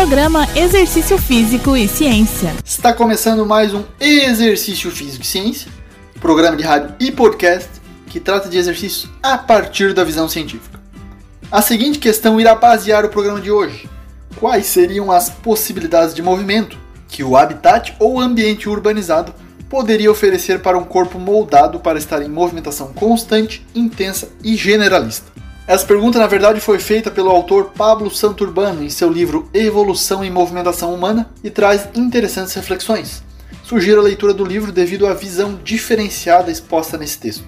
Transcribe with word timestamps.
Programa 0.00 0.48
Exercício 0.56 1.18
Físico 1.18 1.76
e 1.76 1.86
Ciência. 1.86 2.54
Está 2.64 2.90
começando 2.90 3.44
mais 3.44 3.74
um 3.74 3.84
Exercício 4.00 4.90
Físico 4.90 5.22
e 5.22 5.26
Ciência, 5.26 5.70
programa 6.18 6.56
de 6.56 6.62
rádio 6.62 6.94
e 6.98 7.12
podcast 7.12 7.68
que 8.06 8.18
trata 8.18 8.48
de 8.48 8.56
exercícios 8.56 9.10
a 9.22 9.36
partir 9.36 9.92
da 9.92 10.02
visão 10.02 10.26
científica. 10.26 10.80
A 11.52 11.60
seguinte 11.60 11.98
questão 11.98 12.40
irá 12.40 12.54
basear 12.54 13.04
o 13.04 13.10
programa 13.10 13.42
de 13.42 13.50
hoje. 13.50 13.90
Quais 14.36 14.64
seriam 14.64 15.12
as 15.12 15.28
possibilidades 15.28 16.14
de 16.14 16.22
movimento 16.22 16.78
que 17.06 17.22
o 17.22 17.36
habitat 17.36 17.94
ou 17.98 18.18
ambiente 18.18 18.70
urbanizado 18.70 19.34
poderia 19.68 20.10
oferecer 20.10 20.60
para 20.60 20.78
um 20.78 20.84
corpo 20.84 21.18
moldado 21.18 21.78
para 21.78 21.98
estar 21.98 22.22
em 22.22 22.28
movimentação 22.28 22.90
constante, 22.94 23.66
intensa 23.74 24.30
e 24.42 24.56
generalista? 24.56 25.30
Essa 25.70 25.86
pergunta, 25.86 26.18
na 26.18 26.26
verdade, 26.26 26.58
foi 26.58 26.80
feita 26.80 27.12
pelo 27.12 27.30
autor 27.30 27.66
Pablo 27.66 28.10
Santurbano 28.10 28.82
em 28.82 28.90
seu 28.90 29.08
livro 29.08 29.48
Evolução 29.54 30.24
e 30.24 30.28
Movimentação 30.28 30.92
Humana 30.92 31.30
e 31.44 31.48
traz 31.48 31.88
interessantes 31.94 32.54
reflexões. 32.54 33.22
Sugiro 33.62 34.00
a 34.00 34.02
leitura 34.02 34.34
do 34.34 34.44
livro 34.44 34.72
devido 34.72 35.06
à 35.06 35.14
visão 35.14 35.60
diferenciada 35.62 36.50
exposta 36.50 36.98
nesse 36.98 37.20
texto. 37.20 37.44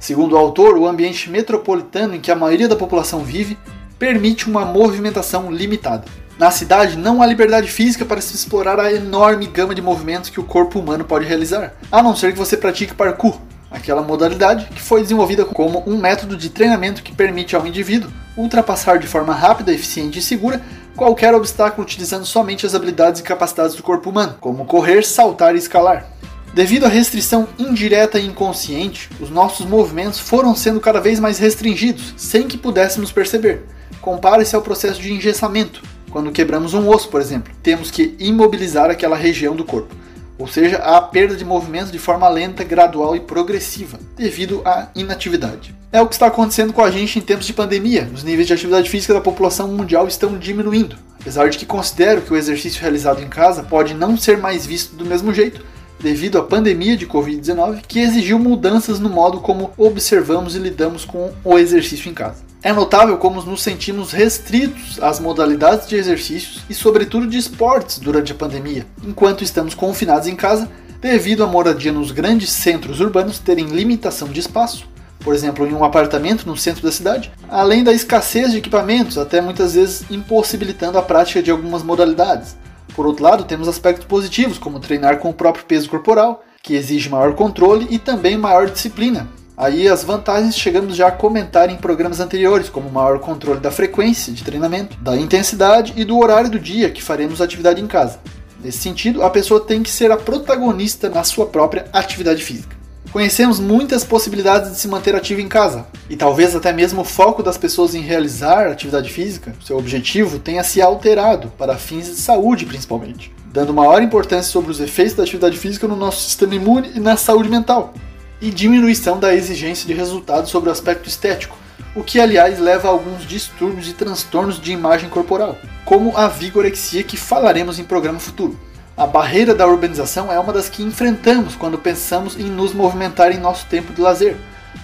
Segundo 0.00 0.32
o 0.32 0.38
autor, 0.38 0.78
o 0.78 0.88
ambiente 0.88 1.28
metropolitano 1.28 2.14
em 2.14 2.20
que 2.22 2.32
a 2.32 2.34
maioria 2.34 2.68
da 2.68 2.74
população 2.74 3.22
vive 3.22 3.58
permite 3.98 4.48
uma 4.48 4.64
movimentação 4.64 5.52
limitada. 5.52 6.06
Na 6.38 6.50
cidade, 6.50 6.96
não 6.96 7.20
há 7.20 7.26
liberdade 7.26 7.68
física 7.70 8.06
para 8.06 8.22
se 8.22 8.34
explorar 8.34 8.80
a 8.80 8.90
enorme 8.90 9.46
gama 9.46 9.74
de 9.74 9.82
movimentos 9.82 10.30
que 10.30 10.40
o 10.40 10.44
corpo 10.44 10.78
humano 10.78 11.04
pode 11.04 11.26
realizar, 11.26 11.74
a 11.92 12.02
não 12.02 12.16
ser 12.16 12.32
que 12.32 12.38
você 12.38 12.56
pratique 12.56 12.94
parkour, 12.94 13.38
aquela 13.70 14.02
modalidade 14.02 14.66
que 14.66 14.80
foi 14.80 15.02
desenvolvida 15.02 15.44
como 15.44 15.82
um 15.86 15.98
método 15.98 16.36
de 16.36 16.48
treinamento 16.48 17.02
que 17.02 17.14
permite 17.14 17.54
ao 17.54 17.66
indivíduo 17.66 18.10
ultrapassar 18.36 18.98
de 18.98 19.06
forma 19.06 19.34
rápida, 19.34 19.72
eficiente 19.72 20.18
e 20.18 20.22
segura 20.22 20.62
qualquer 20.96 21.34
obstáculo 21.34 21.84
utilizando 21.84 22.26
somente 22.26 22.66
as 22.66 22.74
habilidades 22.74 23.20
e 23.20 23.24
capacidades 23.24 23.76
do 23.76 23.82
corpo 23.82 24.10
humano, 24.10 24.36
como 24.40 24.64
correr, 24.64 25.04
saltar 25.04 25.54
e 25.54 25.58
escalar. 25.58 26.06
Devido 26.52 26.86
à 26.86 26.88
restrição 26.88 27.46
indireta 27.58 28.18
e 28.18 28.26
inconsciente, 28.26 29.08
os 29.20 29.30
nossos 29.30 29.64
movimentos 29.66 30.18
foram 30.18 30.56
sendo 30.56 30.80
cada 30.80 31.00
vez 31.00 31.20
mais 31.20 31.38
restringidos, 31.38 32.14
sem 32.16 32.48
que 32.48 32.58
pudéssemos 32.58 33.12
perceber. 33.12 33.64
Compare-se 34.00 34.56
ao 34.56 34.62
processo 34.62 35.00
de 35.00 35.12
engessamento. 35.12 35.82
Quando 36.10 36.32
quebramos 36.32 36.74
um 36.74 36.88
osso, 36.88 37.08
por 37.08 37.20
exemplo, 37.20 37.52
temos 37.62 37.90
que 37.90 38.16
imobilizar 38.18 38.90
aquela 38.90 39.16
região 39.16 39.54
do 39.54 39.64
corpo 39.64 39.94
ou 40.38 40.46
seja, 40.46 40.76
a 40.76 41.00
perda 41.00 41.34
de 41.34 41.44
movimento 41.44 41.90
de 41.90 41.98
forma 41.98 42.28
lenta, 42.28 42.62
gradual 42.62 43.16
e 43.16 43.20
progressiva, 43.20 43.98
devido 44.16 44.62
à 44.64 44.88
inatividade. 44.94 45.74
É 45.90 46.00
o 46.00 46.06
que 46.06 46.14
está 46.14 46.26
acontecendo 46.26 46.72
com 46.72 46.82
a 46.82 46.90
gente 46.90 47.18
em 47.18 47.22
tempos 47.22 47.46
de 47.46 47.52
pandemia. 47.52 48.08
Os 48.14 48.22
níveis 48.22 48.46
de 48.46 48.52
atividade 48.52 48.88
física 48.88 49.14
da 49.14 49.20
população 49.20 49.68
mundial 49.68 50.06
estão 50.06 50.38
diminuindo. 50.38 50.96
Apesar 51.20 51.48
de 51.48 51.58
que 51.58 51.66
considero 51.66 52.22
que 52.22 52.32
o 52.32 52.36
exercício 52.36 52.80
realizado 52.80 53.22
em 53.22 53.28
casa 53.28 53.62
pode 53.62 53.94
não 53.94 54.16
ser 54.16 54.38
mais 54.38 54.64
visto 54.64 54.94
do 54.94 55.04
mesmo 55.04 55.34
jeito, 55.34 55.64
devido 55.98 56.38
à 56.38 56.42
pandemia 56.42 56.96
de 56.96 57.06
Covid-19, 57.06 57.82
que 57.86 58.00
exigiu 58.00 58.38
mudanças 58.38 59.00
no 59.00 59.08
modo 59.08 59.40
como 59.40 59.72
observamos 59.76 60.54
e 60.54 60.58
lidamos 60.58 61.04
com 61.04 61.32
o 61.42 61.58
exercício 61.58 62.08
em 62.08 62.14
casa. 62.14 62.47
É 62.60 62.72
notável 62.72 63.16
como 63.18 63.40
nos 63.42 63.62
sentimos 63.62 64.10
restritos 64.10 65.00
às 65.00 65.20
modalidades 65.20 65.86
de 65.86 65.94
exercícios 65.94 66.64
e, 66.68 66.74
sobretudo, 66.74 67.28
de 67.28 67.38
esportes 67.38 68.00
durante 68.00 68.32
a 68.32 68.34
pandemia, 68.34 68.84
enquanto 69.04 69.44
estamos 69.44 69.74
confinados 69.74 70.26
em 70.26 70.34
casa 70.34 70.68
devido 71.00 71.44
à 71.44 71.46
moradia 71.46 71.92
nos 71.92 72.10
grandes 72.10 72.50
centros 72.50 72.98
urbanos 72.98 73.38
terem 73.38 73.66
limitação 73.66 74.26
de 74.28 74.40
espaço, 74.40 74.88
por 75.20 75.34
exemplo, 75.34 75.64
em 75.66 75.72
um 75.72 75.84
apartamento 75.84 76.46
no 76.46 76.56
centro 76.56 76.82
da 76.82 76.90
cidade, 76.90 77.30
além 77.48 77.84
da 77.84 77.92
escassez 77.92 78.50
de 78.50 78.58
equipamentos, 78.58 79.18
até 79.18 79.40
muitas 79.40 79.74
vezes 79.74 80.04
impossibilitando 80.10 80.98
a 80.98 81.02
prática 81.02 81.40
de 81.40 81.52
algumas 81.52 81.84
modalidades. 81.84 82.56
Por 82.94 83.06
outro 83.06 83.22
lado, 83.22 83.44
temos 83.44 83.68
aspectos 83.68 84.06
positivos, 84.06 84.58
como 84.58 84.80
treinar 84.80 85.18
com 85.18 85.30
o 85.30 85.34
próprio 85.34 85.64
peso 85.64 85.88
corporal, 85.88 86.44
que 86.60 86.74
exige 86.74 87.08
maior 87.08 87.34
controle 87.34 87.86
e 87.90 87.98
também 87.98 88.36
maior 88.36 88.68
disciplina, 88.68 89.28
Aí 89.58 89.88
as 89.88 90.04
vantagens 90.04 90.56
chegamos 90.56 90.94
já 90.94 91.08
a 91.08 91.10
comentar 91.10 91.68
em 91.68 91.74
programas 91.74 92.20
anteriores, 92.20 92.68
como 92.68 92.88
maior 92.88 93.18
controle 93.18 93.58
da 93.58 93.72
frequência 93.72 94.32
de 94.32 94.44
treinamento, 94.44 94.96
da 95.00 95.16
intensidade 95.16 95.92
e 95.96 96.04
do 96.04 96.16
horário 96.16 96.48
do 96.48 96.60
dia 96.60 96.90
que 96.90 97.02
faremos 97.02 97.40
atividade 97.40 97.82
em 97.82 97.88
casa. 97.88 98.20
Nesse 98.62 98.78
sentido, 98.78 99.20
a 99.24 99.30
pessoa 99.30 99.58
tem 99.58 99.82
que 99.82 99.90
ser 99.90 100.12
a 100.12 100.16
protagonista 100.16 101.08
na 101.08 101.24
sua 101.24 101.44
própria 101.44 101.86
atividade 101.92 102.44
física. 102.44 102.76
Conhecemos 103.10 103.58
muitas 103.58 104.04
possibilidades 104.04 104.70
de 104.70 104.78
se 104.78 104.86
manter 104.86 105.16
ativo 105.16 105.40
em 105.40 105.48
casa, 105.48 105.86
e 106.08 106.14
talvez 106.14 106.54
até 106.54 106.72
mesmo 106.72 107.00
o 107.00 107.04
foco 107.04 107.42
das 107.42 107.58
pessoas 107.58 107.96
em 107.96 108.00
realizar 108.00 108.68
atividade 108.68 109.10
física, 109.10 109.52
seu 109.66 109.76
objetivo, 109.76 110.38
tenha 110.38 110.62
se 110.62 110.80
alterado 110.80 111.48
para 111.58 111.76
fins 111.76 112.06
de 112.06 112.14
saúde 112.14 112.64
principalmente, 112.64 113.34
dando 113.52 113.74
maior 113.74 114.02
importância 114.02 114.52
sobre 114.52 114.70
os 114.70 114.78
efeitos 114.78 115.14
da 115.14 115.24
atividade 115.24 115.58
física 115.58 115.88
no 115.88 115.96
nosso 115.96 116.22
sistema 116.22 116.54
imune 116.54 116.92
e 116.94 117.00
na 117.00 117.16
saúde 117.16 117.48
mental 117.48 117.92
e 118.40 118.50
diminuição 118.50 119.18
da 119.18 119.34
exigência 119.34 119.86
de 119.86 119.94
resultados 119.94 120.50
sobre 120.50 120.68
o 120.68 120.72
aspecto 120.72 121.08
estético, 121.08 121.56
o 121.94 122.02
que 122.02 122.20
aliás 122.20 122.58
leva 122.58 122.88
a 122.88 122.90
alguns 122.90 123.26
distúrbios 123.26 123.88
e 123.88 123.92
transtornos 123.92 124.60
de 124.60 124.72
imagem 124.72 125.08
corporal, 125.08 125.56
como 125.84 126.16
a 126.16 126.28
vigorexia 126.28 127.02
que 127.02 127.16
falaremos 127.16 127.78
em 127.78 127.84
programa 127.84 128.20
futuro. 128.20 128.58
A 128.96 129.06
barreira 129.06 129.54
da 129.54 129.66
urbanização 129.66 130.32
é 130.32 130.38
uma 130.38 130.52
das 130.52 130.68
que 130.68 130.82
enfrentamos 130.82 131.54
quando 131.54 131.78
pensamos 131.78 132.36
em 132.36 132.44
nos 132.44 132.72
movimentar 132.72 133.30
em 133.30 133.38
nosso 133.38 133.66
tempo 133.66 133.92
de 133.92 134.00
lazer. 134.00 134.36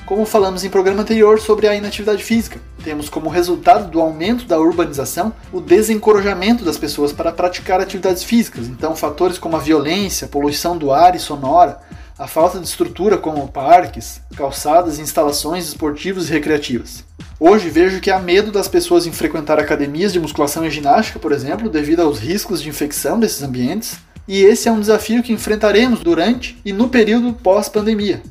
Como 0.07 0.27
falamos 0.27 0.65
em 0.65 0.71
programa 0.71 1.03
anterior 1.03 1.41
sobre 1.41 1.67
a 1.67 1.75
inatividade 1.75 2.23
física, 2.23 2.61
temos 2.85 3.09
como 3.09 3.31
resultado 3.31 3.91
do 3.91 4.01
aumento 4.01 4.45
da 4.45 4.59
urbanização 4.59 5.33
o 5.53 5.61
desencorajamento 5.61 6.65
das 6.65 6.77
pessoas 6.77 7.13
para 7.13 7.33
praticar 7.33 7.81
atividades 7.81 8.23
físicas. 8.23 8.69
Então, 8.69 8.95
fatores 8.95 9.39
como 9.39 9.57
a 9.57 9.61
violência, 9.61 10.29
poluição 10.29 10.77
do 10.77 10.93
ar 10.93 11.17
e 11.17 11.19
sonora, 11.19 11.81
a 12.19 12.29
falta 12.29 12.61
de 12.61 12.67
estrutura 12.67 13.19
como 13.19 13.49
parques, 13.49 14.21
calçadas 14.37 14.99
e 14.99 15.03
instalações 15.03 15.67
esportivas 15.67 16.29
e 16.29 16.33
recreativas. 16.33 17.05
Hoje 17.41 17.69
vejo 17.69 18.01
que 18.01 18.11
há 18.11 18.21
medo 18.21 18.53
das 18.53 18.69
pessoas 18.69 19.07
em 19.07 19.13
frequentar 19.13 19.59
academias 19.59 20.13
de 20.13 20.21
musculação 20.21 20.65
e 20.65 20.71
ginástica, 20.71 21.19
por 21.19 21.33
exemplo, 21.33 21.69
devido 21.69 22.01
aos 22.01 22.21
riscos 22.21 22.63
de 22.63 22.69
infecção 22.69 23.19
desses 23.19 23.43
ambientes, 23.43 23.99
e 24.29 24.43
esse 24.43 24.69
é 24.69 24.73
um 24.73 24.81
desafio 24.81 25.23
que 25.23 25.33
enfrentaremos 25.33 26.01
durante 26.01 26.57
e 26.65 26.73
no 26.73 26.89
período 26.89 27.33
pós-pandemia, 27.33 28.23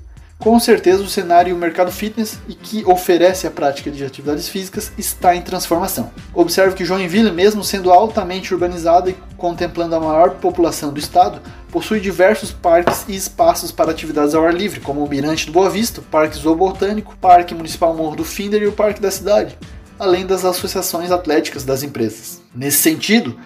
com 0.43 0.59
certeza 0.59 1.01
o 1.01 1.07
cenário 1.07 1.51
e 1.51 1.53
o 1.53 1.57
mercado 1.57 1.89
fitness 1.89 2.37
e 2.49 2.53
que 2.53 2.83
oferece 2.83 3.47
a 3.47 3.51
prática 3.51 3.89
de 3.89 4.03
atividades 4.03 4.49
físicas 4.49 4.91
está 4.97 5.33
em 5.33 5.41
transformação. 5.41 6.11
Observe 6.33 6.75
que 6.75 6.83
Joinville, 6.83 7.31
mesmo 7.31 7.63
sendo 7.63 7.89
altamente 7.89 8.53
urbanizada 8.53 9.09
e 9.09 9.15
contemplando 9.37 9.95
a 9.95 10.01
maior 10.01 10.31
população 10.31 10.91
do 10.91 10.99
estado, 10.99 11.41
possui 11.71 12.01
diversos 12.01 12.51
parques 12.51 13.05
e 13.07 13.15
espaços 13.15 13.71
para 13.71 13.91
atividades 13.91 14.35
ao 14.35 14.45
ar 14.45 14.53
livre, 14.53 14.81
como 14.81 15.01
o 15.01 15.09
Mirante 15.09 15.45
do 15.45 15.53
Boa 15.53 15.69
Vista, 15.69 16.01
o 16.01 16.03
Parque 16.03 16.37
Zoobotânico, 16.37 17.15
Parque 17.21 17.55
Municipal 17.55 17.95
Morro 17.95 18.17
do 18.17 18.25
Finder 18.25 18.61
e 18.61 18.67
o 18.67 18.73
Parque 18.73 19.01
da 19.01 19.11
Cidade, 19.11 19.57
além 19.97 20.25
das 20.25 20.43
associações 20.43 21.09
atléticas 21.09 21.63
das 21.63 21.83
empresas. 21.83 22.41
Nesse 22.53 22.79
sentido, 22.79 23.39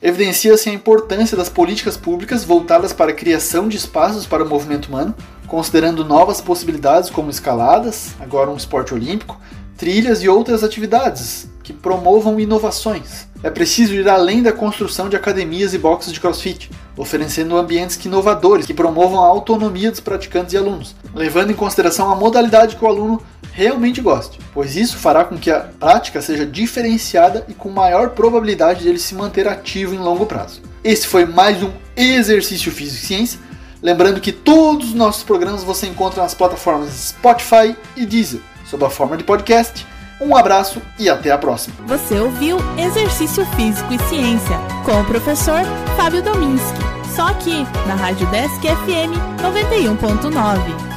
evidencia-se 0.00 0.68
a 0.68 0.72
importância 0.72 1.36
das 1.36 1.48
políticas 1.48 1.96
públicas 1.96 2.44
voltadas 2.44 2.92
para 2.92 3.10
a 3.10 3.14
criação 3.14 3.68
de 3.68 3.76
espaços 3.76 4.26
para 4.26 4.44
o 4.44 4.48
movimento 4.48 4.86
humano, 4.86 5.14
considerando 5.46 6.04
novas 6.04 6.40
possibilidades 6.40 7.08
como 7.08 7.30
escaladas, 7.30 8.14
agora 8.20 8.50
um 8.50 8.56
esporte 8.56 8.92
olímpico, 8.92 9.40
trilhas 9.76 10.22
e 10.22 10.28
outras 10.28 10.64
atividades 10.64 11.48
que 11.62 11.72
promovam 11.72 12.38
inovações. 12.40 13.26
É 13.42 13.50
preciso 13.50 13.94
ir 13.94 14.08
além 14.08 14.42
da 14.42 14.52
construção 14.52 15.08
de 15.08 15.16
academias 15.16 15.74
e 15.74 15.78
boxes 15.78 16.12
de 16.12 16.20
crossfit, 16.20 16.70
oferecendo 16.96 17.56
ambientes 17.56 18.02
inovadores 18.04 18.66
que 18.66 18.74
promovam 18.74 19.20
a 19.20 19.26
autonomia 19.26 19.90
dos 19.90 20.00
praticantes 20.00 20.54
e 20.54 20.56
alunos, 20.56 20.94
levando 21.14 21.50
em 21.50 21.54
consideração 21.54 22.10
a 22.10 22.16
modalidade 22.16 22.76
que 22.76 22.84
o 22.84 22.88
aluno 22.88 23.20
realmente 23.56 24.02
goste, 24.02 24.38
pois 24.52 24.76
isso 24.76 24.98
fará 24.98 25.24
com 25.24 25.38
que 25.38 25.50
a 25.50 25.60
prática 25.60 26.20
seja 26.20 26.44
diferenciada 26.44 27.46
e 27.48 27.54
com 27.54 27.70
maior 27.70 28.10
probabilidade 28.10 28.82
de 28.82 28.88
ele 28.90 28.98
se 28.98 29.14
manter 29.14 29.48
ativo 29.48 29.94
em 29.94 29.98
longo 29.98 30.26
prazo. 30.26 30.60
Esse 30.84 31.06
foi 31.06 31.24
mais 31.24 31.62
um 31.62 31.72
Exercício 31.96 32.70
Físico 32.70 33.02
e 33.02 33.06
Ciência. 33.06 33.40
Lembrando 33.82 34.20
que 34.20 34.30
todos 34.30 34.88
os 34.88 34.94
nossos 34.94 35.22
programas 35.22 35.64
você 35.64 35.86
encontra 35.86 36.22
nas 36.22 36.34
plataformas 36.34 36.90
Spotify 36.90 37.74
e 37.96 38.04
Deezer, 38.04 38.40
sob 38.66 38.84
a 38.84 38.90
forma 38.90 39.16
de 39.16 39.24
podcast. 39.24 39.86
Um 40.20 40.36
abraço 40.36 40.82
e 40.98 41.08
até 41.08 41.30
a 41.30 41.38
próxima. 41.38 41.76
Você 41.86 42.20
ouviu 42.20 42.58
Exercício 42.78 43.44
Físico 43.56 43.92
e 43.92 43.98
Ciência 44.08 44.58
com 44.84 45.00
o 45.00 45.04
professor 45.04 45.62
Fábio 45.96 46.22
Dominski. 46.22 46.78
Só 47.14 47.28
aqui 47.28 47.64
na 47.86 47.94
Rádio 47.94 48.26
Desk 48.26 48.60
FM 48.60 49.16
91.9. 49.40 50.95